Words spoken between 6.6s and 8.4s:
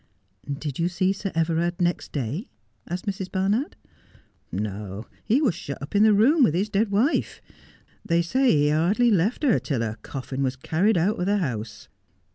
dead wife. They